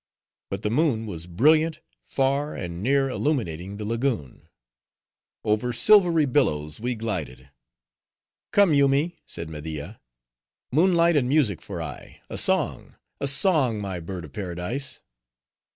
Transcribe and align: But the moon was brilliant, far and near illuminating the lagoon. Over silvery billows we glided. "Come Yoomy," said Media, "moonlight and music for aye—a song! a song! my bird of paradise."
But 0.49 0.63
the 0.63 0.71
moon 0.71 1.05
was 1.05 1.27
brilliant, 1.27 1.79
far 2.03 2.55
and 2.55 2.81
near 2.81 3.07
illuminating 3.07 3.77
the 3.77 3.85
lagoon. 3.85 4.49
Over 5.43 5.71
silvery 5.71 6.25
billows 6.25 6.79
we 6.79 6.95
glided. 6.95 7.51
"Come 8.49 8.73
Yoomy," 8.73 9.21
said 9.27 9.47
Media, 9.47 9.99
"moonlight 10.71 11.15
and 11.15 11.29
music 11.29 11.61
for 11.61 11.83
aye—a 11.83 12.37
song! 12.39 12.95
a 13.19 13.27
song! 13.27 13.79
my 13.79 13.99
bird 13.99 14.25
of 14.25 14.33
paradise." 14.33 15.03